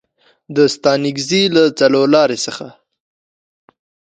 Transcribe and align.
د 0.55 0.57
ستانکزي 0.75 1.43
له 1.55 1.63
څلورلارې 1.79 2.37
څخه 2.45 2.67